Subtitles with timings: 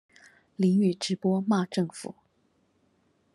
[0.57, 2.15] 淋雨直播罵政府